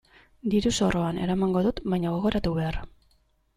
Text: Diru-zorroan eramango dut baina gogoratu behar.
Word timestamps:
Diru-zorroan 0.53 1.19
eramango 1.27 1.63
dut 1.69 1.83
baina 1.95 2.17
gogoratu 2.17 2.57
behar. 2.59 2.83